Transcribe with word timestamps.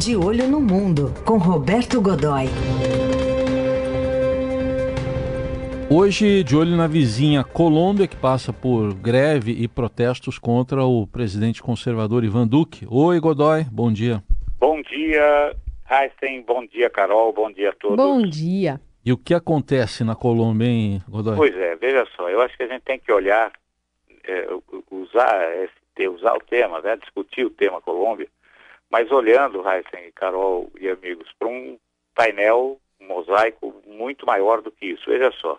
De 0.00 0.16
Olho 0.16 0.48
no 0.48 0.62
Mundo, 0.62 1.12
com 1.26 1.36
Roberto 1.36 2.00
Godoy. 2.00 2.46
Hoje, 5.90 6.42
de 6.42 6.56
olho 6.56 6.74
na 6.74 6.86
vizinha 6.86 7.44
Colômbia, 7.44 8.08
que 8.08 8.16
passa 8.16 8.50
por 8.50 8.94
greve 8.94 9.52
e 9.52 9.68
protestos 9.68 10.38
contra 10.38 10.84
o 10.84 11.06
presidente 11.06 11.62
conservador 11.62 12.24
Ivan 12.24 12.48
Duque. 12.48 12.86
Oi, 12.90 13.20
Godoy, 13.20 13.64
bom 13.70 13.92
dia. 13.92 14.22
Bom 14.58 14.80
dia, 14.80 15.54
Heisen, 15.90 16.44
bom 16.46 16.64
dia, 16.64 16.88
Carol, 16.88 17.34
bom 17.34 17.52
dia 17.52 17.68
a 17.68 17.74
todos. 17.74 17.96
Bom 17.98 18.22
dia. 18.22 18.80
E 19.04 19.12
o 19.12 19.18
que 19.18 19.34
acontece 19.34 20.02
na 20.02 20.16
Colômbia, 20.16 20.66
hein, 20.66 21.02
Godoy? 21.10 21.36
Pois 21.36 21.54
é, 21.54 21.76
veja 21.76 22.06
só, 22.16 22.30
eu 22.30 22.40
acho 22.40 22.56
que 22.56 22.62
a 22.62 22.68
gente 22.68 22.84
tem 22.84 22.98
que 22.98 23.12
olhar, 23.12 23.52
é, 24.24 24.48
usar, 24.90 25.56
esse, 25.62 26.08
usar 26.08 26.32
o 26.36 26.40
tema, 26.40 26.80
né, 26.80 26.96
discutir 26.96 27.44
o 27.44 27.50
tema 27.50 27.82
Colômbia, 27.82 28.26
mas 28.90 29.10
olhando, 29.10 29.62
Heisen, 29.66 30.10
Carol 30.12 30.70
e 30.78 30.88
amigos, 30.88 31.32
para 31.38 31.48
um 31.48 31.78
painel, 32.14 32.78
um 33.00 33.06
mosaico 33.06 33.82
muito 33.86 34.26
maior 34.26 34.60
do 34.60 34.72
que 34.72 34.86
isso. 34.86 35.08
Veja 35.08 35.30
só, 35.32 35.56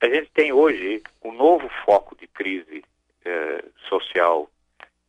a 0.00 0.08
gente 0.08 0.30
tem 0.34 0.52
hoje 0.52 1.02
um 1.24 1.32
novo 1.32 1.68
foco 1.84 2.16
de 2.16 2.26
crise 2.26 2.84
eh, 3.24 3.64
social 3.88 4.50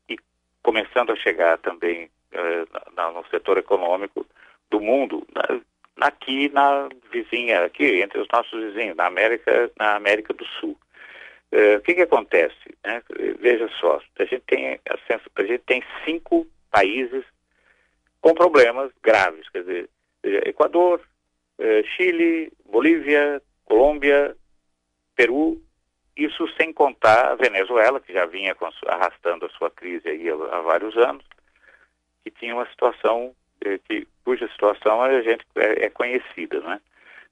e 0.08 0.18
começando 0.64 1.12
a 1.12 1.16
chegar 1.16 1.58
também 1.58 2.10
eh, 2.32 2.66
na, 2.96 3.12
no 3.12 3.26
setor 3.28 3.58
econômico 3.58 4.26
do 4.70 4.80
mundo, 4.80 5.26
na, 5.34 6.08
aqui 6.08 6.50
na 6.50 6.88
vizinha, 7.12 7.66
aqui 7.66 8.02
entre 8.02 8.20
os 8.20 8.28
nossos 8.32 8.60
vizinhos, 8.64 8.96
na 8.96 9.08
América, 9.08 9.72
na 9.78 9.96
América 9.96 10.34
do 10.34 10.46
Sul. 10.46 10.78
Eh, 11.52 11.78
o 11.78 11.82
que, 11.82 11.96
que 11.96 12.04
acontece? 12.04 12.78
Né? 12.86 13.02
Veja 13.40 13.68
só, 13.80 14.00
a 14.20 14.26
gente 14.26 14.42
tem 14.42 14.80
a 14.86 15.44
gente 15.44 15.64
tem 15.66 15.84
cinco 16.06 16.48
países 16.72 17.24
com 18.22 18.34
problemas 18.34 18.92
graves, 19.02 19.48
quer 19.50 19.62
dizer, 19.62 19.90
Equador, 20.24 21.02
Chile, 21.96 22.52
Bolívia, 22.66 23.42
Colômbia, 23.66 24.36
Peru, 25.16 25.62
isso 26.18 26.48
sem 26.60 26.74
contar 26.74 27.32
a 27.32 27.36
Venezuela, 27.36 28.00
que 28.00 28.12
já 28.12 28.26
vinha 28.26 28.56
arrastando 28.88 29.46
a 29.46 29.50
sua 29.50 29.70
crise 29.70 30.10
aí 30.10 30.28
há, 30.30 30.62
vários 30.62 30.98
anos, 30.98 31.24
que 32.24 32.32
tinha 32.32 32.56
uma 32.56 32.68
situação, 32.70 33.36
eh, 33.64 33.80
que, 33.88 34.08
cuja 34.26 34.48
situação 34.50 35.02
a 35.02 35.22
gente 35.22 35.46
é, 35.56 35.86
é 35.86 35.90
conhecida, 35.90 36.60
né? 36.62 36.82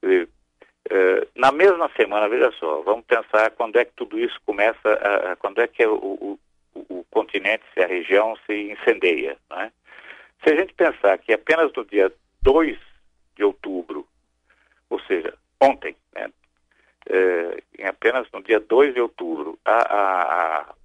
Eh, 0.03 1.27
na 1.35 1.51
mesma 1.51 1.89
semana, 1.97 2.29
veja 2.29 2.51
só, 2.59 2.83
vamos 2.83 3.05
pensar 3.05 3.49
quando 3.51 3.77
é 3.77 3.85
que 3.85 3.93
tudo 3.95 4.19
isso 4.19 4.39
começa, 4.45 4.93
a, 4.93 5.35
quando 5.35 5.59
é 5.59 5.67
que 5.67 5.85
o, 5.85 6.39
continente, 7.15 7.63
a 7.77 7.87
região 7.87 8.35
se 8.45 8.71
incendeia, 8.73 9.37
né? 9.49 9.71
Se 10.43 10.51
a 10.51 10.55
gente 10.57 10.73
pensar 10.73 11.17
que 11.17 11.31
apenas 11.31 11.71
no 11.73 11.85
dia 11.85 12.11
2 12.41 12.77
de 13.37 13.43
outubro, 13.43 14.05
ou 14.89 14.99
seja, 14.99 15.33
ontem, 15.61 15.95
né, 16.13 16.29
eh, 17.09 17.63
em 17.79 17.85
apenas 17.85 18.27
no 18.33 18.43
dia 18.43 18.59
2 18.59 18.93
de 18.93 18.99
outubro, 18.99 19.57
a, 19.63 19.77
a, 19.77 20.59
a, 20.59 20.75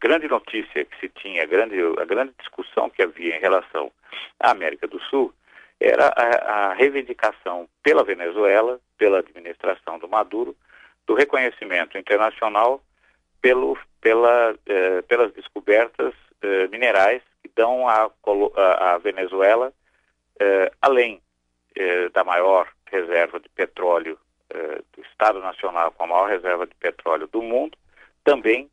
grande 0.00 0.26
notícia 0.26 0.86
que 0.86 0.98
se 0.98 1.08
tinha, 1.10 1.42
a 1.42 1.46
grande, 1.46 1.76
a 2.00 2.04
grande 2.06 2.32
discussão 2.38 2.88
que 2.88 3.02
havia 3.02 3.36
em 3.36 3.40
relação 3.40 3.92
à 4.40 4.50
América 4.50 4.88
do 4.88 5.00
Sul, 5.02 5.34
era 5.78 6.08
a, 6.08 6.70
a 6.70 6.72
reivindicação 6.72 7.68
pela 7.82 8.02
Venezuela, 8.02 8.80
pela 8.96 9.18
administração 9.18 9.98
do 9.98 10.08
Maduro, 10.08 10.56
do 11.06 11.14
reconhecimento 11.14 11.98
internacional 11.98 12.82
pelo, 13.42 13.76
pela, 14.02 14.54
eh, 14.66 15.00
pelas 15.02 15.32
descobertas 15.32 16.12
eh, 16.42 16.66
minerais 16.68 17.22
que 17.40 17.50
dão 17.54 17.88
à 17.88 18.98
Venezuela, 19.02 19.72
eh, 20.38 20.70
além 20.82 21.22
da 22.12 22.22
maior 22.22 22.68
reserva 22.84 23.40
de 23.40 23.48
petróleo 23.48 24.18
do 24.94 25.02
Estado 25.10 25.40
Nacional 25.40 25.90
com 25.92 26.04
a 26.04 26.06
maior 26.06 26.28
reserva 26.28 26.66
de 26.66 26.74
petróleo 26.74 27.26
do 27.28 27.40
mundo, 27.40 27.78
também 28.22 28.70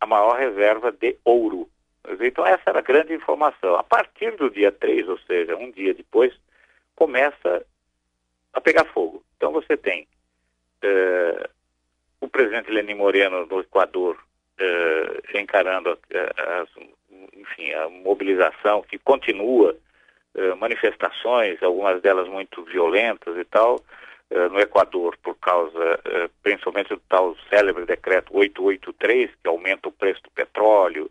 a 0.00 0.06
maior 0.06 0.36
reserva 0.36 0.90
de 0.90 1.16
ouro. 1.24 1.70
Então 2.20 2.44
essa 2.44 2.62
era 2.66 2.80
a 2.80 2.82
grande 2.82 3.14
informação. 3.14 3.76
A 3.76 3.84
partir 3.84 4.34
do 4.34 4.50
dia 4.50 4.72
3, 4.72 5.08
ou 5.08 5.18
seja, 5.20 5.54
um 5.54 5.70
dia 5.70 5.94
depois, 5.94 6.36
começa 6.96 7.64
a 8.52 8.60
pegar 8.60 8.84
fogo. 8.86 9.22
Então 9.36 9.52
você 9.52 9.76
tem 9.76 10.08
o 12.20 12.26
presidente 12.26 12.72
Lenin 12.72 12.94
Moreno 12.94 13.46
no 13.46 13.60
Equador 13.60 14.18
eh, 14.62 15.40
encarando 15.40 15.90
a, 15.90 16.66
enfim, 17.34 17.72
a 17.72 17.88
mobilização 17.88 18.82
que 18.82 18.98
continua, 18.98 19.76
manifestações, 20.58 21.62
algumas 21.62 22.00
delas 22.00 22.26
muito 22.26 22.64
violentas 22.64 23.36
e 23.36 23.44
tal, 23.44 23.80
eh, 24.30 24.48
no 24.48 24.60
Equador 24.60 25.16
por 25.22 25.36
causa, 25.36 26.00
principalmente 26.42 26.88
do 26.88 27.00
tal 27.08 27.36
célebre 27.50 27.84
decreto 27.84 28.34
883, 28.34 29.30
que 29.42 29.48
aumenta 29.48 29.88
o 29.88 29.92
preço 29.92 30.22
do 30.22 30.30
petróleo, 30.30 31.10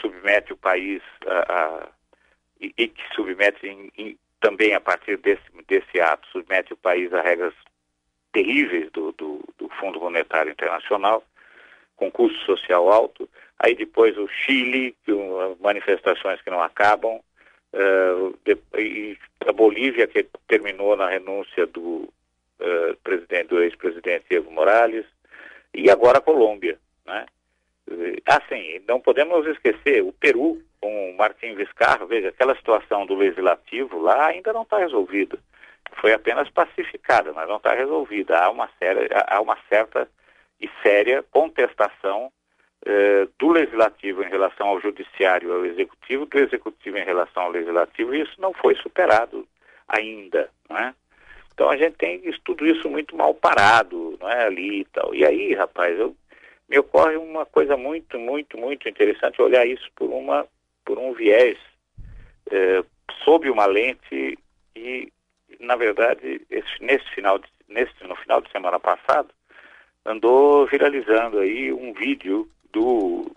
submete 0.00 0.52
o 0.54 0.56
país 0.56 1.02
a, 1.26 1.52
a 1.52 1.88
e, 2.60 2.72
e, 2.76 2.88
que 2.88 3.02
submete 3.14 3.66
em, 3.66 3.90
em, 3.96 4.18
também 4.40 4.74
a 4.74 4.80
partir 4.80 5.16
desse, 5.18 5.42
desse 5.66 6.00
ato, 6.00 6.26
submete 6.28 6.72
o 6.72 6.76
país 6.76 7.12
a 7.12 7.20
regras 7.20 7.54
terríveis 8.32 8.90
do, 8.92 9.12
do, 9.12 9.42
do 9.58 9.68
Fundo 9.80 10.00
Monetário 10.00 10.52
Internacional, 10.52 11.24
com 12.00 12.10
custo 12.10 12.38
social 12.46 12.90
alto. 12.90 13.28
Aí 13.58 13.74
depois 13.74 14.16
o 14.16 14.26
Chile, 14.26 14.96
que, 15.04 15.12
manifestações 15.60 16.40
que 16.42 16.50
não 16.50 16.62
acabam, 16.62 17.20
Uh, 17.72 18.36
de, 18.44 18.58
e 18.76 19.16
a 19.46 19.52
Bolívia, 19.52 20.04
que 20.08 20.26
terminou 20.48 20.96
na 20.96 21.08
renúncia 21.08 21.68
do, 21.68 22.12
uh, 22.58 22.96
presidente, 23.04 23.54
ex-presidente 23.54 24.26
Evo 24.28 24.50
Morales, 24.50 25.06
e 25.72 25.88
agora 25.88 26.18
a 26.18 26.20
Colômbia. 26.20 26.80
Né? 27.06 27.26
Assim, 28.26 28.82
não 28.88 29.00
podemos 29.00 29.46
esquecer, 29.46 30.02
o 30.02 30.12
Peru, 30.12 30.60
com 30.80 31.12
o 31.12 31.16
Martim 31.16 31.54
Vizcarra, 31.54 32.04
veja, 32.06 32.30
aquela 32.30 32.56
situação 32.56 33.06
do 33.06 33.14
legislativo 33.14 34.00
lá 34.00 34.26
ainda 34.26 34.52
não 34.52 34.62
está 34.62 34.78
resolvida. 34.78 35.38
Foi 36.00 36.12
apenas 36.12 36.50
pacificada, 36.50 37.32
mas 37.32 37.48
não 37.48 37.58
está 37.58 37.72
resolvida. 37.72 38.36
Há 38.36 38.50
uma, 38.50 38.68
séria, 38.80 39.08
há 39.28 39.40
uma 39.40 39.56
certa 39.68 40.08
e 40.60 40.68
séria 40.82 41.22
contestação 41.30 42.30
eh, 42.84 43.28
do 43.38 43.50
legislativo 43.50 44.22
em 44.22 44.28
relação 44.28 44.68
ao 44.68 44.80
judiciário 44.80 45.52
ao 45.52 45.66
executivo, 45.66 46.26
do 46.26 46.38
executivo 46.38 46.96
em 46.96 47.04
relação 47.04 47.44
ao 47.44 47.50
legislativo, 47.50 48.14
e 48.14 48.22
isso 48.22 48.40
não 48.40 48.52
foi 48.54 48.74
superado 48.76 49.46
ainda. 49.86 50.50
Não 50.68 50.78
é? 50.78 50.94
Então 51.52 51.68
a 51.68 51.76
gente 51.76 51.96
tem 51.96 52.26
isso, 52.26 52.40
tudo 52.42 52.66
isso 52.66 52.88
muito 52.88 53.14
mal 53.14 53.34
parado, 53.34 54.16
não 54.18 54.30
é 54.30 54.44
ali 54.44 54.80
e 54.80 54.84
tal. 54.86 55.14
E 55.14 55.26
aí, 55.26 55.52
rapaz, 55.52 55.98
eu, 55.98 56.16
me 56.68 56.78
ocorre 56.78 57.16
uma 57.16 57.44
coisa 57.44 57.76
muito, 57.76 58.18
muito, 58.18 58.56
muito 58.56 58.88
interessante 58.88 59.42
olhar 59.42 59.66
isso 59.66 59.90
por 59.94 60.08
uma, 60.08 60.46
por 60.84 60.98
um 60.98 61.12
viés, 61.12 61.58
é, 62.50 62.82
sob 63.24 63.50
uma 63.50 63.66
lente 63.66 64.38
e, 64.74 65.12
na 65.58 65.76
verdade, 65.76 66.40
esse, 66.48 66.82
nesse 66.82 67.04
final, 67.10 67.38
de, 67.38 67.48
nesse, 67.68 67.92
no 68.04 68.16
final 68.16 68.40
de 68.40 68.50
semana 68.50 68.80
passado, 68.80 69.28
andou 70.04 70.66
viralizando 70.66 71.38
aí 71.38 71.72
um 71.72 71.92
vídeo 71.92 72.48
do 72.72 73.30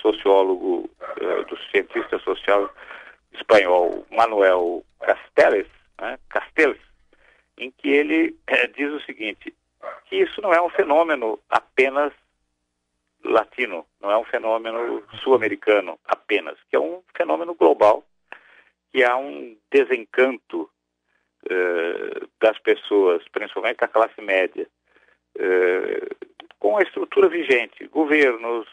sociólogo, 0.00 0.88
é, 1.20 1.44
do 1.44 1.56
cientista 1.70 2.18
social 2.20 2.72
espanhol 3.32 4.06
Manuel 4.10 4.84
Castells, 5.00 5.68
né, 6.00 6.18
Castells, 6.28 6.78
em 7.58 7.70
que 7.70 7.88
ele 7.88 8.36
é, 8.46 8.66
diz 8.66 8.92
o 8.92 9.00
seguinte, 9.02 9.54
que 10.06 10.16
isso 10.16 10.40
não 10.40 10.52
é 10.52 10.60
um 10.60 10.70
fenômeno 10.70 11.38
apenas 11.48 12.12
latino, 13.22 13.86
não 14.00 14.10
é 14.10 14.16
um 14.16 14.24
fenômeno 14.24 15.02
sul-americano 15.22 15.98
apenas, 16.06 16.58
que 16.68 16.76
é 16.76 16.80
um 16.80 17.02
fenômeno 17.14 17.54
global, 17.54 18.04
que 18.92 19.04
há 19.04 19.16
um 19.16 19.56
desencanto 19.70 20.68
uh, 21.44 22.28
das 22.40 22.58
pessoas, 22.58 23.22
principalmente 23.28 23.78
da 23.78 23.88
classe 23.88 24.20
média, 24.20 24.66
com 26.58 26.76
a 26.76 26.82
estrutura 26.82 27.28
vigente, 27.28 27.86
governos, 27.88 28.66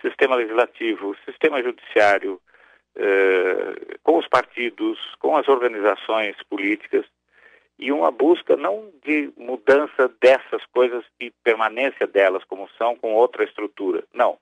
sistema 0.00 0.36
legislativo, 0.36 1.16
sistema 1.24 1.62
judiciário, 1.62 2.40
uh, 2.96 3.98
com 4.02 4.18
os 4.18 4.28
partidos, 4.28 4.98
com 5.18 5.36
as 5.36 5.48
organizações 5.48 6.36
políticas, 6.48 7.06
e 7.78 7.90
uma 7.90 8.10
busca 8.10 8.56
não 8.56 8.90
de 9.04 9.32
mudança 9.36 10.08
dessas 10.20 10.64
coisas 10.66 11.04
e 11.20 11.32
permanência 11.42 12.06
delas 12.06 12.44
como 12.44 12.68
são 12.78 12.94
com 12.94 13.14
outra 13.14 13.42
estrutura, 13.42 14.04
não, 14.12 14.38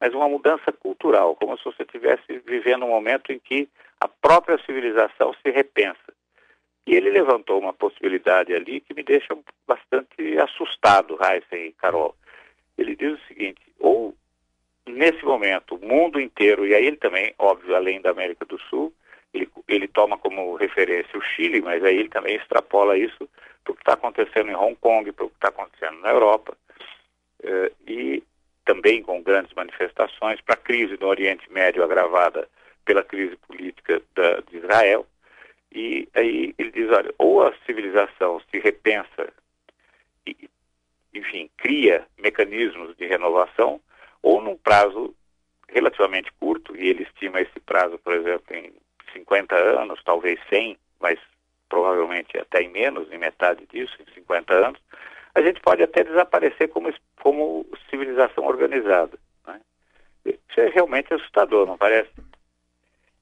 mas 0.00 0.12
uma 0.14 0.28
mudança 0.28 0.72
cultural, 0.72 1.36
como 1.36 1.56
se 1.56 1.64
você 1.64 1.84
estivesse 1.84 2.42
vivendo 2.44 2.84
um 2.84 2.88
momento 2.88 3.30
em 3.30 3.38
que 3.38 3.68
a 4.00 4.08
própria 4.08 4.58
civilização 4.66 5.32
se 5.34 5.52
repensa. 5.52 6.12
E 6.86 6.94
ele 6.94 7.10
levantou 7.10 7.60
uma 7.60 7.72
possibilidade 7.72 8.54
ali 8.54 8.80
que 8.80 8.94
me 8.94 9.02
deixa 9.02 9.36
bastante 9.66 10.38
assustado, 10.38 11.18
Heisen 11.22 11.68
e 11.68 11.72
Carol. 11.72 12.14
Ele 12.76 12.96
diz 12.96 13.12
o 13.12 13.26
seguinte, 13.26 13.60
ou 13.78 14.14
nesse 14.86 15.24
momento 15.24 15.76
o 15.76 15.86
mundo 15.86 16.20
inteiro, 16.20 16.66
e 16.66 16.74
aí 16.74 16.86
ele 16.86 16.96
também, 16.96 17.34
óbvio, 17.38 17.76
além 17.76 18.00
da 18.00 18.10
América 18.10 18.44
do 18.44 18.58
Sul, 18.58 18.92
ele 19.32 19.48
ele 19.68 19.88
toma 19.88 20.18
como 20.18 20.54
referência 20.56 21.18
o 21.18 21.22
Chile, 21.22 21.60
mas 21.60 21.82
aí 21.82 21.96
ele 21.96 22.08
também 22.08 22.36
extrapola 22.36 22.96
isso 22.96 23.28
para 23.64 23.72
o 23.72 23.74
que 23.74 23.82
está 23.82 23.94
acontecendo 23.94 24.50
em 24.50 24.56
Hong 24.56 24.76
Kong, 24.76 25.10
para 25.12 25.24
o 25.24 25.28
que 25.28 25.36
está 25.36 25.48
acontecendo 25.48 25.98
na 26.00 26.10
Europa, 26.10 26.56
eh, 27.42 27.72
e 27.86 28.22
também 28.64 29.02
com 29.02 29.22
grandes 29.22 29.52
manifestações 29.54 30.40
para 30.40 30.54
a 30.54 30.58
crise 30.58 30.96
no 31.00 31.06
Oriente 31.08 31.50
Médio 31.50 31.82
agravada 31.82 32.48
pela 32.84 33.02
crise 33.02 33.36
política 33.36 34.02
da, 34.14 34.40
de 34.40 34.58
Israel. 34.58 35.06
E 35.74 36.08
aí 36.14 36.54
ele 36.58 36.70
diz, 36.70 36.90
olha, 36.90 37.12
ou 37.18 37.42
a 37.42 37.54
civilização 37.64 38.40
se 38.50 38.58
repensa 38.58 39.32
e, 40.26 40.48
enfim, 41.14 41.50
cria 41.56 42.06
mecanismos 42.18 42.94
de 42.96 43.06
renovação, 43.06 43.80
ou 44.22 44.40
num 44.40 44.56
prazo 44.56 45.14
relativamente 45.68 46.30
curto, 46.38 46.76
e 46.76 46.88
ele 46.88 47.04
estima 47.04 47.40
esse 47.40 47.58
prazo, 47.60 47.98
por 47.98 48.14
exemplo, 48.14 48.54
em 48.54 48.72
50 49.14 49.54
anos, 49.56 50.02
talvez 50.04 50.38
100, 50.48 50.76
mas 51.00 51.18
provavelmente 51.68 52.36
até 52.36 52.62
em 52.62 52.68
menos, 52.68 53.10
em 53.10 53.18
metade 53.18 53.66
disso, 53.66 53.96
em 54.00 54.12
50 54.12 54.52
anos, 54.52 54.80
a 55.34 55.40
gente 55.40 55.60
pode 55.60 55.82
até 55.82 56.04
desaparecer 56.04 56.68
como, 56.68 56.92
como 57.22 57.66
civilização 57.88 58.44
organizada. 58.44 59.18
Né? 59.46 59.60
Isso 60.26 60.60
é 60.60 60.68
realmente 60.68 61.14
assustador, 61.14 61.66
não 61.66 61.78
parece? 61.78 62.10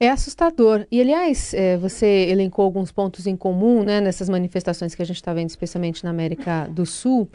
É 0.02 0.08
assustador. 0.08 0.86
E, 0.90 0.98
aliás, 0.98 1.52
é, 1.52 1.76
você 1.76 2.06
elencou 2.30 2.64
alguns 2.64 2.90
pontos 2.90 3.26
em 3.26 3.36
comum 3.36 3.82
né, 3.82 4.00
nessas 4.00 4.30
manifestações 4.30 4.94
que 4.94 5.02
a 5.02 5.04
gente 5.04 5.16
está 5.16 5.34
vendo, 5.34 5.50
especialmente 5.50 6.02
na 6.04 6.08
América 6.08 6.66
do 6.68 6.86
Sul. 6.86 7.30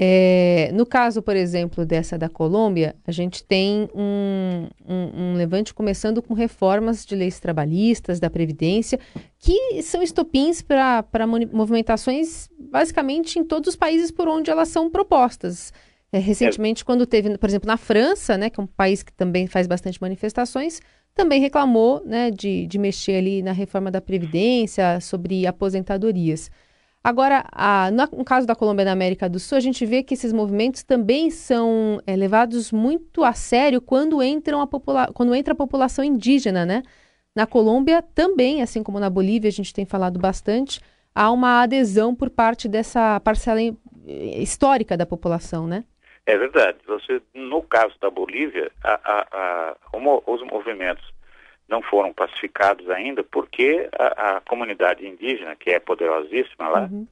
É, 0.00 0.70
no 0.74 0.86
caso, 0.86 1.20
por 1.20 1.34
exemplo, 1.34 1.84
dessa 1.84 2.16
da 2.16 2.28
Colômbia, 2.28 2.94
a 3.04 3.10
gente 3.10 3.42
tem 3.42 3.88
um, 3.92 4.68
um, 4.86 5.10
um, 5.22 5.34
levante 5.34 5.74
começando 5.74 6.22
com 6.22 6.34
reformas 6.34 7.04
de 7.04 7.16
leis 7.16 7.40
trabalhistas, 7.40 8.20
da 8.20 8.30
Previdência, 8.30 9.00
que 9.36 9.82
são 9.82 10.00
estopins 10.00 10.62
para 10.62 11.26
movimentações 11.52 12.48
basicamente 12.56 13.40
em 13.40 13.44
todos 13.44 13.70
os 13.70 13.76
países 13.76 14.12
por 14.12 14.28
onde 14.28 14.52
elas 14.52 14.68
são 14.68 14.88
propostas. 14.88 15.72
É, 16.12 16.18
recentemente, 16.18 16.84
quando 16.84 17.04
teve, 17.04 17.36
por 17.36 17.48
exemplo, 17.48 17.66
na 17.66 17.76
França, 17.76 18.38
né, 18.38 18.48
que 18.48 18.60
é 18.60 18.62
um 18.62 18.68
país 18.68 19.02
que 19.02 19.12
também 19.12 19.48
faz 19.48 19.66
bastante 19.66 20.00
manifestações, 20.00 20.80
também 21.18 21.40
reclamou 21.40 22.00
né, 22.06 22.30
de, 22.30 22.64
de 22.68 22.78
mexer 22.78 23.16
ali 23.16 23.42
na 23.42 23.50
reforma 23.50 23.90
da 23.90 24.00
Previdência, 24.00 25.00
sobre 25.00 25.48
aposentadorias. 25.48 26.48
Agora, 27.02 27.44
a, 27.50 27.90
no 27.90 28.24
caso 28.24 28.46
da 28.46 28.54
Colômbia 28.54 28.84
da 28.84 28.92
América 28.92 29.28
do 29.28 29.40
Sul, 29.40 29.58
a 29.58 29.60
gente 29.60 29.84
vê 29.84 30.04
que 30.04 30.14
esses 30.14 30.32
movimentos 30.32 30.84
também 30.84 31.28
são 31.28 32.00
é, 32.06 32.14
levados 32.14 32.70
muito 32.70 33.24
a 33.24 33.32
sério 33.32 33.80
quando, 33.80 34.22
entram 34.22 34.60
a 34.60 34.68
quando 35.12 35.34
entra 35.34 35.54
a 35.54 35.56
população 35.56 36.04
indígena, 36.04 36.64
né? 36.64 36.84
Na 37.34 37.46
Colômbia 37.46 38.00
também, 38.14 38.62
assim 38.62 38.84
como 38.84 39.00
na 39.00 39.10
Bolívia, 39.10 39.48
a 39.48 39.52
gente 39.52 39.74
tem 39.74 39.84
falado 39.84 40.20
bastante, 40.20 40.80
há 41.12 41.32
uma 41.32 41.62
adesão 41.62 42.14
por 42.14 42.30
parte 42.30 42.68
dessa 42.68 43.18
parcela 43.20 43.60
histórica 44.06 44.96
da 44.96 45.06
população, 45.06 45.66
né? 45.66 45.82
É 46.28 46.36
verdade. 46.36 46.76
Você, 46.86 47.22
no 47.32 47.62
caso 47.62 47.94
da 48.02 48.10
Bolívia, 48.10 48.70
a, 48.84 49.00
a, 49.02 49.26
a, 49.32 49.76
os 50.26 50.42
movimentos 50.42 51.10
não 51.66 51.80
foram 51.80 52.12
pacificados 52.12 52.90
ainda 52.90 53.24
porque 53.24 53.88
a, 53.98 54.38
comunidade 54.42 55.06
indígena, 55.06 55.56
que 55.56 55.70
é 55.70 55.78
poderosíssima 55.78 56.68
lá, 56.68 56.80
uhum. 56.82 57.06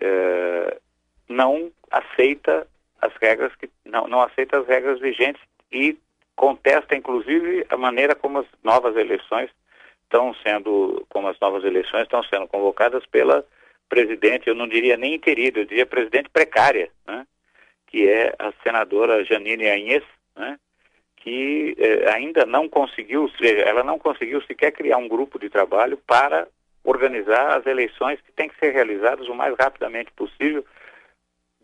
é, 0.00 0.78
não 1.28 1.72
aceita 1.90 2.64
as 3.00 3.12
regras 3.20 3.52
que 3.56 3.68
não, 3.84 4.06
não 4.06 4.22
aceita 4.22 4.60
as 4.60 4.66
regras 4.68 5.00
vigentes 5.00 5.42
e 5.72 5.98
contesta 6.36 6.94
inclusive 6.94 7.66
a 7.68 7.76
maneira 7.76 8.14
como 8.14 8.38
as 8.38 8.46
novas 8.62 8.94
eleições 8.94 9.50
estão 10.04 10.32
sendo 10.34 11.04
como 11.08 11.26
as 11.26 11.38
novas 11.40 11.64
eleições 11.64 12.04
estão 12.04 12.22
sendo 12.22 12.46
convocadas 12.46 13.04
pela 13.06 13.44
presidente, 13.88 14.46
eu 14.46 14.54
não 14.54 14.68
diria 14.68 14.96
nem 14.96 15.14
interida, 15.14 15.58
eu 15.58 15.64
diria 15.64 15.84
presidente 15.84 16.30
precária, 16.30 16.88
né? 17.04 17.26
Que 17.92 18.08
é 18.08 18.34
a 18.38 18.50
senadora 18.62 19.22
Janine 19.22 19.68
Anhes, 19.68 20.02
né? 20.34 20.58
que 21.16 21.76
eh, 21.78 22.10
ainda 22.10 22.46
não 22.46 22.66
conseguiu, 22.68 23.30
ela 23.66 23.84
não 23.84 23.98
conseguiu 23.98 24.40
sequer 24.42 24.72
criar 24.72 24.96
um 24.96 25.06
grupo 25.06 25.38
de 25.38 25.50
trabalho 25.50 25.98
para 25.98 26.48
organizar 26.82 27.58
as 27.58 27.66
eleições 27.66 28.18
que 28.22 28.32
têm 28.32 28.48
que 28.48 28.58
ser 28.58 28.72
realizadas 28.72 29.28
o 29.28 29.34
mais 29.34 29.54
rapidamente 29.56 30.10
possível, 30.12 30.64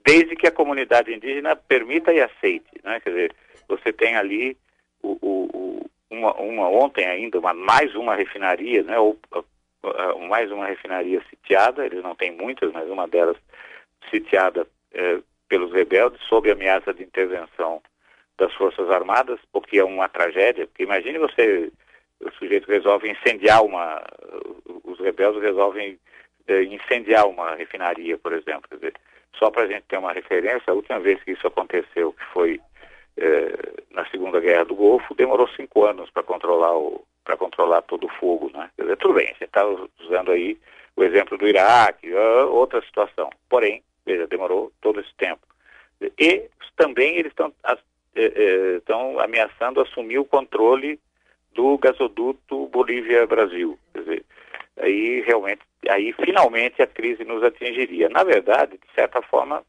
desde 0.04 0.36
que 0.36 0.46
a 0.46 0.52
comunidade 0.52 1.12
indígena 1.12 1.56
permita 1.56 2.12
e 2.12 2.20
aceite. 2.20 2.70
Né? 2.84 3.00
Quer 3.00 3.10
dizer, 3.10 3.34
você 3.66 3.90
tem 3.90 4.14
ali 4.14 4.56
o, 5.02 5.18
o, 5.20 5.48
o, 5.52 5.90
uma, 6.10 6.34
uma, 6.34 6.68
ontem 6.68 7.06
ainda, 7.06 7.38
uma, 7.38 7.54
mais 7.54 7.94
uma 7.94 8.14
refinaria, 8.14 8.82
né? 8.82 8.98
ou 8.98 9.18
uh, 9.34 10.28
mais 10.28 10.52
uma 10.52 10.66
refinaria 10.66 11.22
sitiada, 11.30 11.86
eles 11.86 12.02
não 12.02 12.14
têm 12.14 12.30
muitas, 12.32 12.70
mas 12.70 12.88
uma 12.88 13.08
delas 13.08 13.36
sitiada 14.10 14.66
uh, 14.92 15.22
pelos 15.48 15.72
rebeldes, 15.72 16.20
sob 16.28 16.50
ameaça 16.50 16.92
de 16.92 17.02
intervenção 17.02 17.82
das 18.38 18.52
Forças 18.54 18.88
Armadas, 18.90 19.40
porque 19.52 19.78
é 19.78 19.84
uma 19.84 20.08
tragédia. 20.08 20.66
Porque 20.66 20.84
imagine 20.84 21.18
você, 21.18 21.72
o 22.20 22.30
sujeito 22.32 22.70
resolve 22.70 23.10
incendiar 23.10 23.64
uma, 23.64 24.02
os 24.84 24.98
rebeldes 25.00 25.42
resolvem 25.42 25.98
eh, 26.46 26.62
incendiar 26.64 27.26
uma 27.26 27.54
refinaria, 27.56 28.16
por 28.16 28.32
exemplo. 28.32 28.68
Dizer, 28.72 28.94
só 29.36 29.50
para 29.50 29.64
a 29.64 29.66
gente 29.66 29.84
ter 29.88 29.98
uma 29.98 30.12
referência, 30.12 30.64
a 30.68 30.74
última 30.74 31.00
vez 31.00 31.22
que 31.22 31.32
isso 31.32 31.46
aconteceu, 31.46 32.12
que 32.12 32.24
foi 32.32 32.60
eh, 33.16 33.82
na 33.90 34.08
Segunda 34.10 34.40
Guerra 34.40 34.64
do 34.64 34.74
Golfo, 34.74 35.14
demorou 35.14 35.48
cinco 35.48 35.84
anos 35.84 36.10
para 36.10 36.22
controlar 36.22 36.76
o 36.76 37.04
para 37.24 37.36
controlar 37.36 37.82
todo 37.82 38.06
o 38.06 38.12
fogo, 38.14 38.50
né? 38.54 38.70
Dizer, 38.78 38.96
tudo 38.96 39.12
bem, 39.12 39.34
você 39.36 39.44
está 39.44 39.62
usando 40.00 40.32
aí 40.32 40.58
o 40.96 41.04
exemplo 41.04 41.36
do 41.36 41.46
Iraque, 41.46 42.10
outra 42.14 42.80
situação. 42.80 43.28
Porém, 43.50 43.82
veja, 44.08 44.26
demorou 44.26 44.72
todo 44.80 45.00
esse 45.00 45.14
tempo. 45.16 45.46
E 46.18 46.48
também 46.76 47.16
eles 47.16 47.32
estão 47.32 47.52
estão 48.78 49.20
ameaçando 49.20 49.80
assumir 49.80 50.18
o 50.18 50.24
controle 50.24 50.98
do 51.52 51.78
gasoduto 51.78 52.66
Bolívia-Brasil. 52.66 53.78
Aí 54.76 55.20
realmente, 55.20 55.62
aí 55.88 56.12
finalmente 56.12 56.82
a 56.82 56.86
crise 56.86 57.24
nos 57.24 57.42
atingiria. 57.42 58.08
Na 58.08 58.24
verdade, 58.24 58.72
de 58.72 58.94
certa 58.94 59.22
forma, 59.22 59.62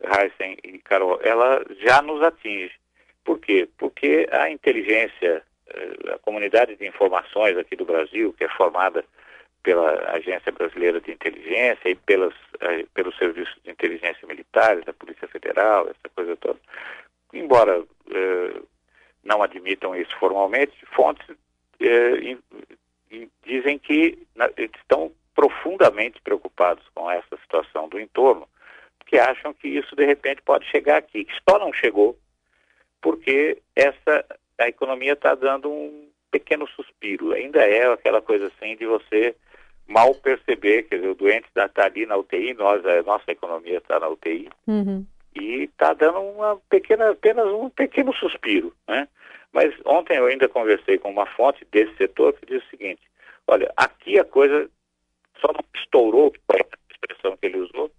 Heisen 0.00 0.56
e 0.64 0.78
Carol, 0.78 1.18
ela 1.22 1.62
já 1.80 2.00
nos 2.00 2.22
atinge. 2.22 2.72
Por 3.24 3.38
quê? 3.38 3.68
Porque 3.76 4.26
a 4.30 4.50
inteligência, 4.50 5.42
eh, 5.68 6.14
a 6.14 6.18
comunidade 6.18 6.76
de 6.76 6.86
informações 6.86 7.56
aqui 7.56 7.74
do 7.74 7.86
Brasil, 7.86 8.34
que 8.36 8.44
é 8.44 8.48
formada 8.48 9.04
pela 9.64 10.12
Agência 10.12 10.52
Brasileira 10.52 11.00
de 11.00 11.10
Inteligência 11.10 11.88
e 11.88 11.94
pelas, 11.94 12.34
eh, 12.60 12.84
pelos 12.94 13.16
serviços 13.16 13.56
de 13.64 13.70
inteligência 13.70 14.28
militares, 14.28 14.84
da 14.84 14.92
Polícia 14.92 15.26
Federal, 15.26 15.88
essa 15.88 16.08
coisa 16.14 16.36
toda, 16.36 16.60
embora 17.32 17.82
eh, 18.10 18.60
não 19.24 19.42
admitam 19.42 19.96
isso 19.96 20.14
formalmente, 20.18 20.72
fontes 20.94 21.26
eh, 21.80 22.36
dizem 23.42 23.78
que 23.78 24.18
na, 24.36 24.50
estão 24.58 25.10
profundamente 25.34 26.20
preocupados 26.20 26.84
com 26.94 27.10
essa 27.10 27.36
situação 27.38 27.88
do 27.88 27.98
entorno, 27.98 28.46
porque 28.98 29.18
acham 29.18 29.54
que 29.54 29.66
isso 29.66 29.96
de 29.96 30.04
repente 30.04 30.42
pode 30.42 30.66
chegar 30.66 30.98
aqui. 30.98 31.26
Só 31.48 31.58
não 31.58 31.72
chegou 31.72 32.18
porque 33.00 33.58
essa 33.74 34.24
a 34.58 34.68
economia 34.68 35.14
está 35.14 35.34
dando 35.34 35.70
um 35.70 36.08
pequeno 36.30 36.68
suspiro. 36.68 37.32
Ainda 37.32 37.60
é 37.60 37.92
aquela 37.92 38.22
coisa 38.22 38.46
assim 38.46 38.76
de 38.76 38.86
você 38.86 39.34
mal 39.86 40.14
perceber, 40.14 40.84
quer 40.84 40.96
dizer, 40.96 41.08
o 41.08 41.14
doente 41.14 41.46
está 41.54 41.84
ali 41.84 42.06
na 42.06 42.16
UTI, 42.16 42.54
nós, 42.54 42.84
a 42.84 43.02
nossa 43.02 43.30
economia 43.30 43.78
está 43.78 44.00
na 44.00 44.08
UTI. 44.08 44.48
Uhum 44.66 45.04
e 45.34 45.64
está 45.64 45.92
dando 45.92 46.20
uma 46.20 46.56
pequena, 46.70 47.10
apenas 47.10 47.46
um 47.46 47.68
pequeno 47.68 48.14
suspiro, 48.14 48.72
né? 48.88 49.08
Mas 49.52 49.74
ontem 49.84 50.16
eu 50.16 50.26
ainda 50.26 50.48
conversei 50.48 50.98
com 50.98 51.10
uma 51.10 51.26
fonte 51.26 51.66
desse 51.70 51.94
setor 51.96 52.32
que 52.34 52.46
diz 52.46 52.64
o 52.64 52.70
seguinte: 52.70 53.02
olha, 53.46 53.72
aqui 53.76 54.18
a 54.18 54.24
coisa 54.24 54.68
só 55.40 55.52
não 55.52 55.64
estourou, 55.74 56.30
que 56.30 56.40
foi 56.46 56.60
a 56.60 56.92
expressão 56.92 57.36
que 57.36 57.46
ele 57.46 57.58
usou, 57.58 57.90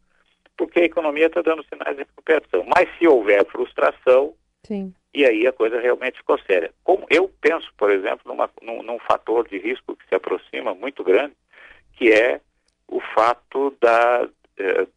porque 0.57 0.81
a 0.81 0.85
economia 0.85 1.27
está 1.27 1.41
dando 1.41 1.65
sinais 1.65 1.95
de 1.97 2.03
recuperação. 2.03 2.65
Mas 2.65 2.89
se 2.97 3.07
houver 3.07 3.45
frustração, 3.47 4.33
Sim. 4.63 4.93
e 5.13 5.25
aí 5.25 5.47
a 5.47 5.53
coisa 5.53 5.79
realmente 5.79 6.17
ficou 6.17 6.37
séria. 6.39 6.71
Como 6.83 7.05
eu 7.09 7.29
penso, 7.41 7.71
por 7.77 7.89
exemplo, 7.91 8.21
numa, 8.25 8.49
num, 8.61 8.83
num 8.83 8.99
fator 8.99 9.47
de 9.47 9.57
risco 9.57 9.95
que 9.95 10.07
se 10.07 10.15
aproxima 10.15 10.73
muito 10.73 11.03
grande, 11.03 11.33
que 11.95 12.11
é 12.11 12.41
o 12.87 12.99
fato 12.99 13.75
da 13.81 14.27
eh, 14.57 14.87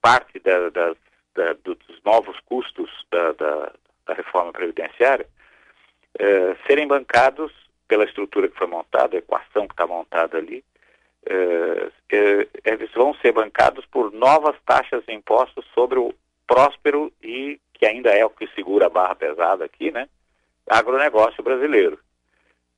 parte 0.00 0.38
da, 0.40 0.70
das 0.70 0.96
da, 1.34 1.52
dos 1.64 1.78
novos 2.04 2.38
custos 2.40 2.90
da, 3.10 3.32
da, 3.32 3.72
da 4.06 4.14
reforma 4.14 4.52
previdenciária 4.52 5.26
eh, 6.18 6.56
serem 6.66 6.86
bancados 6.86 7.52
pela 7.86 8.04
estrutura 8.04 8.48
que 8.48 8.56
foi 8.56 8.66
montada, 8.66 9.16
a 9.16 9.18
equação 9.18 9.66
que 9.66 9.74
está 9.74 9.86
montada 9.86 10.38
ali, 10.38 10.64
eh, 11.26 11.90
eh, 12.12 12.48
eles 12.64 12.90
vão 12.92 13.14
ser 13.14 13.32
bancados 13.32 13.84
por 13.86 14.12
novas 14.12 14.56
taxas 14.64 15.04
de 15.06 15.14
impostos 15.14 15.64
sobre 15.74 15.98
o 15.98 16.14
próspero 16.46 17.12
e 17.22 17.60
que 17.74 17.86
ainda 17.86 18.10
é 18.10 18.24
o 18.24 18.30
que 18.30 18.46
segura 18.48 18.86
a 18.86 18.90
barra 18.90 19.14
pesada 19.14 19.64
aqui, 19.64 19.90
né? 19.90 20.08
Agronegócio 20.68 21.42
brasileiro. 21.42 21.98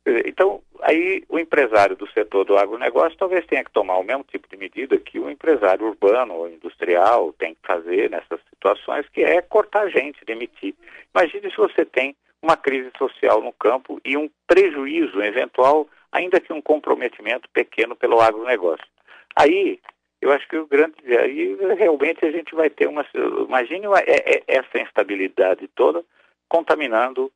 Então, 0.05 0.61
aí 0.81 1.23
o 1.29 1.39
empresário 1.39 1.95
do 1.95 2.11
setor 2.11 2.45
do 2.45 2.57
agronegócio 2.57 3.17
talvez 3.17 3.47
tenha 3.47 3.63
que 3.63 3.71
tomar 3.71 3.99
o 3.99 4.03
mesmo 4.03 4.25
tipo 4.25 4.49
de 4.49 4.57
medida 4.57 4.99
que 4.99 5.19
o 5.19 5.31
empresário 5.31 5.87
urbano 5.87 6.35
ou 6.35 6.51
industrial 6.51 7.33
tem 7.35 7.55
que 7.55 7.61
fazer 7.65 8.11
nessas 8.11 8.41
situações, 8.51 9.09
que 9.11 9.23
é 9.23 9.41
cortar 9.41 9.89
gente, 9.89 10.25
demitir. 10.25 10.75
Imagine 11.15 11.51
se 11.51 11.57
você 11.57 11.85
tem 11.85 12.17
uma 12.43 12.57
crise 12.57 12.91
social 12.99 13.41
no 13.41 13.53
campo 13.53 14.01
e 14.05 14.17
um 14.17 14.29
prejuízo 14.47 15.23
eventual, 15.23 15.89
ainda 16.11 16.41
que 16.41 16.53
um 16.53 16.61
comprometimento 16.61 17.49
pequeno 17.51 17.95
pelo 17.95 18.21
agronegócio. 18.21 18.85
Aí, 19.37 19.79
eu 20.21 20.33
acho 20.33 20.47
que 20.49 20.57
o 20.57 20.67
grande. 20.67 20.95
Aí 21.17 21.57
realmente 21.77 22.25
a 22.25 22.31
gente 22.31 22.55
vai 22.55 22.69
ter 22.69 22.89
uma. 22.89 23.05
Imagine 23.47 23.87
é, 24.07 24.37
é, 24.37 24.43
essa 24.47 24.81
instabilidade 24.81 25.69
toda 25.69 26.05
contaminando 26.49 27.31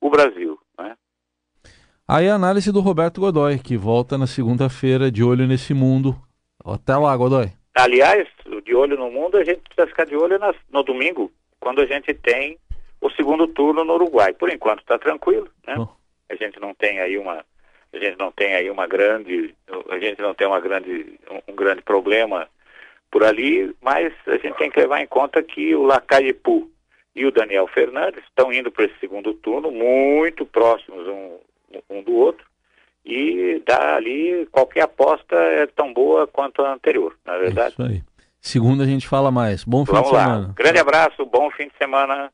o 0.00 0.10
Brasil. 0.10 0.58
Né? 0.78 0.96
Aí 2.12 2.28
a 2.28 2.34
análise 2.34 2.72
do 2.72 2.80
Roberto 2.80 3.20
Godoy, 3.20 3.60
que 3.60 3.76
volta 3.76 4.18
na 4.18 4.26
segunda-feira 4.26 5.12
de 5.12 5.22
olho 5.22 5.46
nesse 5.46 5.72
mundo. 5.72 6.16
Até 6.64 6.96
lá, 6.96 7.16
Godoy. 7.16 7.52
Aliás, 7.72 8.26
de 8.64 8.74
olho 8.74 8.98
no 8.98 9.12
mundo, 9.12 9.36
a 9.36 9.44
gente 9.44 9.60
precisa 9.60 9.86
ficar 9.86 10.06
de 10.06 10.16
olho 10.16 10.36
nas, 10.36 10.56
no 10.72 10.82
domingo, 10.82 11.30
quando 11.60 11.80
a 11.80 11.86
gente 11.86 12.12
tem 12.12 12.58
o 13.00 13.08
segundo 13.10 13.46
turno 13.46 13.84
no 13.84 13.94
Uruguai. 13.94 14.32
Por 14.32 14.50
enquanto 14.50 14.80
está 14.80 14.98
tranquilo, 14.98 15.48
né? 15.64 15.76
A 16.28 16.34
gente 16.34 16.58
não 16.58 16.74
tem 16.74 16.98
aí 16.98 17.16
uma 17.16 17.44
a 17.92 17.96
gente 17.96 18.18
não 18.18 18.32
tem 18.32 18.56
aí 18.56 18.68
uma 18.68 18.88
grande 18.88 19.54
a 19.88 19.98
gente 20.00 20.20
não 20.20 20.34
tem 20.34 20.48
uma 20.48 20.58
grande 20.58 21.16
um, 21.30 21.52
um 21.52 21.54
grande 21.54 21.82
problema 21.82 22.48
por 23.08 23.22
ali, 23.22 23.72
mas 23.80 24.12
a 24.26 24.36
gente 24.36 24.58
tem 24.58 24.68
que 24.68 24.80
levar 24.80 25.00
em 25.00 25.06
conta 25.06 25.40
que 25.44 25.76
o 25.76 25.84
Lacaipu 25.84 26.68
e 27.14 27.24
o 27.24 27.30
Daniel 27.30 27.68
Fernandes 27.68 28.24
estão 28.24 28.52
indo 28.52 28.72
para 28.72 28.86
esse 28.86 28.98
segundo 28.98 29.32
turno 29.34 29.70
muito 29.70 30.44
próximos 30.44 31.06
um, 31.06 31.38
um 31.88 32.02
do 32.02 32.14
outro 32.14 32.44
e 33.04 33.62
dá 33.66 33.96
ali 33.96 34.46
qualquer 34.50 34.82
aposta 34.82 35.34
é 35.34 35.66
tão 35.66 35.92
boa 35.92 36.26
quanto 36.26 36.62
a 36.62 36.72
anterior, 36.72 37.16
na 37.24 37.34
é 37.34 37.38
verdade. 37.38 37.72
Isso 37.72 37.82
aí. 37.82 38.02
Segunda 38.40 38.84
a 38.84 38.86
gente 38.86 39.06
fala 39.06 39.30
mais. 39.30 39.64
Bom 39.64 39.84
fim 39.84 39.92
Vamos 39.92 40.10
de 40.10 40.16
semana. 40.16 40.38
Lá. 40.48 40.54
Grande 40.54 40.78
abraço, 40.78 41.26
bom 41.26 41.50
fim 41.50 41.68
de 41.68 41.76
semana. 41.76 42.32